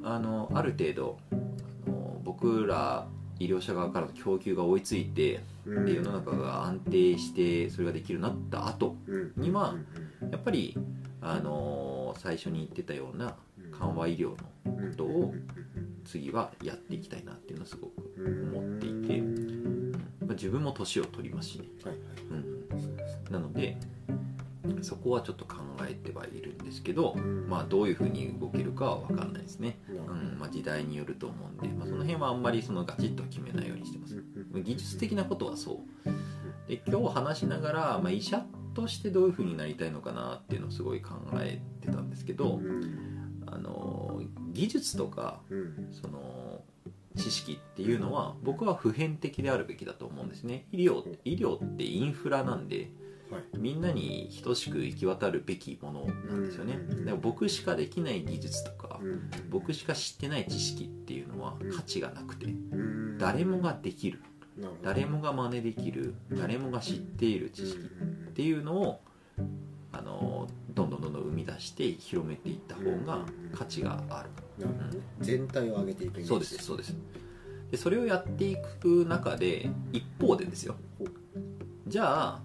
[0.02, 3.06] あのある程度あの僕ら
[3.38, 5.86] 医療者側からの供給が追いついてうん。
[5.86, 9.32] で世の中が安定してそれができるようになった後うん。
[9.36, 9.76] には
[10.20, 10.76] うんやっぱり
[11.20, 13.36] あの最初に言ってたような
[13.78, 15.34] 緩和医療のことを
[16.10, 19.92] 次はやっていきたいなっていうのをすごく、うん思っていてうん。
[19.92, 19.98] ま
[20.30, 22.04] あ、自分も年を取りますしね、はいはい。
[22.30, 23.76] うん、なので
[24.82, 25.56] そこはちょっと考
[25.88, 27.48] えてはいるんですけど、うん。
[27.48, 30.38] まあ、どういうふうに動けるかは分かんないですね、うん。
[30.38, 34.22] まあ、時代によると思うんで、まあ、その辺はあんまりそのガチッとは決めないようにしてます。
[34.52, 36.68] 技術的なことはそう。
[36.68, 38.44] で今日話しながら、まあ、医者
[38.74, 43.09] としてどういうふうになりたいのかなっていうのをすごい考えてたんですけど、うん
[44.52, 45.88] 技術とかうん。
[45.90, 46.62] その
[47.16, 50.66] 知識っていうのは僕は普遍的であるべきだと思うんですね。
[50.72, 52.90] 医療医療ってインフラなんで
[53.30, 53.42] はい。
[53.58, 56.74] みんなに等しく行き渡るべきものなんですよね。
[56.74, 63.18] うんでも僕しかできない技術とかうん僕しか知ってない知識っていうのは価値がなくてうん。
[63.18, 64.20] 誰もができる
[64.82, 69.00] 誰もが真似できる誰もが知っている知識っていうのを
[69.92, 74.30] あのどんどんどんどん生み出して広めていった方が価値がある。
[74.58, 75.04] なるほどね。
[75.20, 76.96] 全体を上げていくそうですそうです。
[77.70, 80.76] でそれをやっていく中で一方でですよ。
[81.86, 82.42] じゃあ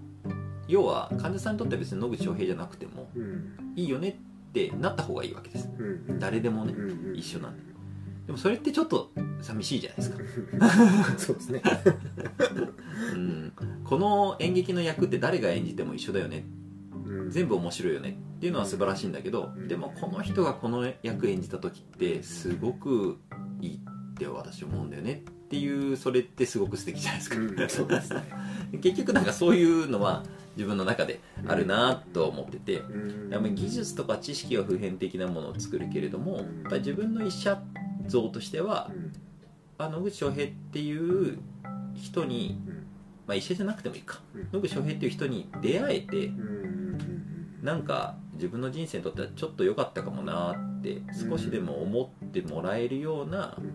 [0.67, 3.73] 要は患者さんにとっては別に野口翔平じゃなくてもうん。
[3.75, 5.69] いいよねってなった方がいいわけです。
[5.77, 7.15] うん誰でもねうんうん。
[7.15, 7.75] 一緒なんで。
[8.25, 10.17] でもそれってちょっと寂しいじゃないですか、
[11.17, 11.61] そうですね。
[13.13, 13.53] うん、
[13.83, 16.64] この演劇の役って誰が演じても一緒だよねうん
[17.29, 18.17] 全部面白いよね。
[18.37, 19.67] っていうのは素晴らしいんだけどうん。
[19.67, 23.19] でもこの人がこの役演じた時ってすごく
[23.61, 25.23] いいって私思うんだよね。
[25.45, 28.01] っていうそれってすごく素敵じゃないですか、うん。
[28.01, 28.23] すね。
[28.81, 30.23] 結局なんかそういうのは
[30.55, 33.29] 自分の中であるなと思っててうん。
[33.29, 37.61] やっぱり技術とか知識は普遍的なものを作るけれどもやっぱり自分の医者
[38.07, 39.13] 像としてはうん。
[39.77, 41.37] あ野口翔平っていう
[41.93, 42.73] 人に、うん。
[43.27, 44.21] まあ、医者じゃなくてもいいか。
[44.33, 44.47] うん。
[44.51, 46.84] 野口翔平っていう人に出会えてうんうん
[47.65, 53.73] なんか自分の人生にとってはちょっと良かったかもなって少しでも思ってもらえるようなうん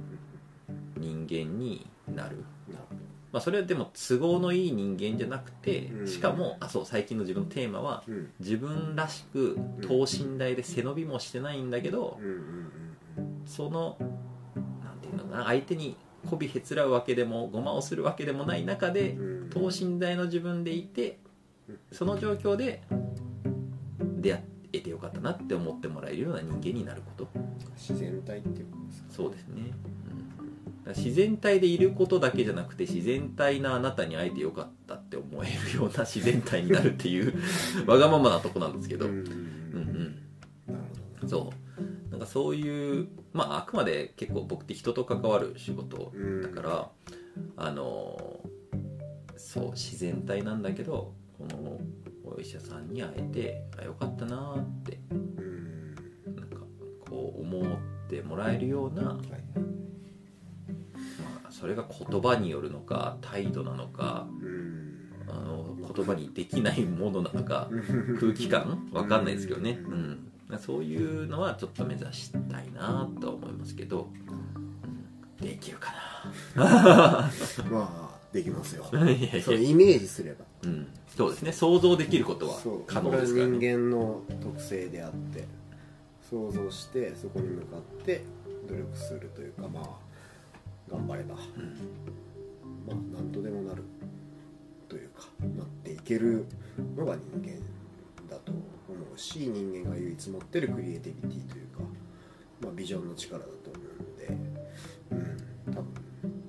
[0.96, 2.44] 人間になる、
[3.33, 6.07] まあ、それはでも都合のいい人間じゃなくてうん。
[6.07, 8.05] しかもあそう最近の自分のテーマは
[8.38, 12.18] 自分らしく等身大で背伸びもしてないんだけど
[13.46, 13.96] その
[14.85, 19.16] なんていうのかな相手に媚びへつらうわけでもごまをするわけでもない中で
[19.50, 21.18] 等身大の自分でいて
[21.92, 22.83] その状況で
[24.21, 27.29] 出会えてよかったなって思ってもらえるような人間になること。
[27.77, 29.09] 自然体っていうことですか？
[29.11, 29.73] そうですね、
[30.85, 37.35] うん、自然体でいることだけじゃなくて自然体なあなたに会えてよかったって思えるような自然体になるっていう
[37.87, 39.25] わがままなとこなんですけど、ううんん、
[41.23, 41.53] うんそ
[42.09, 42.11] う。
[42.11, 46.91] なんかそういうまああくまで結構僕って人と関わる仕事うんだから、
[47.57, 48.41] あの
[49.37, 51.81] そう自然体なんだけどこの
[52.37, 55.95] お医者さんに会えてあよかったなーってうん
[56.37, 56.57] なんか
[57.09, 57.78] こう思っ
[58.09, 59.20] てもらえるような、まはい。
[61.49, 64.81] あ、それが言葉によるのか態度なのかうん。
[65.28, 67.68] あの言葉にできないものなのか
[68.18, 68.89] 空気感？
[68.93, 69.78] わかんないですけどね、
[70.51, 74.09] うん、そういうのはちょっと目指したいなとは思いますけど、
[75.41, 75.93] うん、できるか
[76.57, 77.31] ま
[77.70, 78.85] あできますよ。
[78.91, 80.45] そうイメージすれば。
[80.45, 80.49] うん、
[81.21, 81.53] そうですね。
[81.53, 85.45] 想像できることは可能ですからこれねは人間の特性であって
[86.31, 88.25] 想像してそこに向かって
[88.66, 89.85] 努力するというかまあ
[90.91, 91.43] 頑張れば、ま
[92.95, 93.83] あ何とでもなる
[94.89, 96.47] というかなっていける
[96.97, 97.61] のが人間
[98.31, 98.71] だと思う
[99.14, 101.83] うし人間が唯一持ってるクリエイティビティというか、
[102.62, 105.27] まあ、ビジョンの力だと思うので、
[105.66, 105.87] うん、多分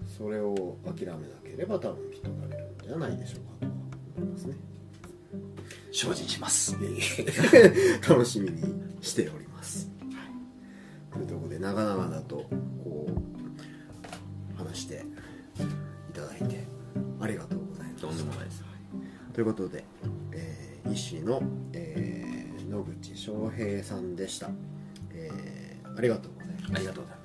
[0.07, 3.71] それを諦めなければ多分人になれるんじゃないでしょうかと。
[3.71, 3.80] は
[4.17, 4.55] 思いますね
[5.93, 6.75] 精進します。
[8.07, 8.63] 楽しみに
[9.01, 9.89] しております、
[11.11, 12.45] というところで長々だと
[12.83, 15.05] こう話して
[16.09, 16.65] いただいて
[17.19, 18.01] ありがとうございます。
[18.01, 18.63] とんでもないです。
[19.33, 19.83] ということで、
[20.31, 21.41] えー医師の、
[21.73, 24.49] えー野口翔平さんでした、
[25.13, 26.71] えーありがとうございます。
[26.75, 27.17] ありがとうござい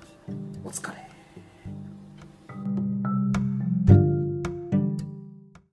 [0.65, 0.81] ます。
[0.83, 1.16] お疲れ